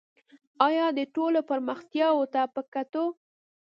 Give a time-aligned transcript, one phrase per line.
[0.67, 3.05] آیا دې ټولو پرمختیاوو ته په کتو